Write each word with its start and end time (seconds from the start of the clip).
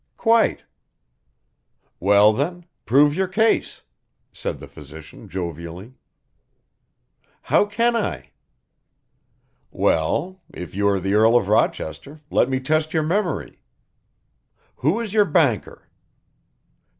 "Quite." 0.17 0.63
"Well, 1.99 2.33
then, 2.33 2.65
prove 2.87 3.13
your 3.13 3.27
case," 3.27 3.83
said 4.33 4.57
the 4.57 4.67
physician 4.67 5.29
jovially. 5.29 5.93
"How 7.43 7.65
can 7.65 7.95
I?" 7.95 8.31
"Well, 9.69 10.41
if 10.51 10.73
you 10.73 10.87
are 10.87 10.99
the 10.99 11.13
Earl 11.13 11.37
of 11.37 11.47
Rochester, 11.49 12.19
let 12.31 12.49
me 12.49 12.59
test 12.59 12.95
your 12.95 13.03
memory. 13.03 13.61
Who 14.77 14.99
is 14.99 15.13
your 15.13 15.25
banker?" 15.25 15.87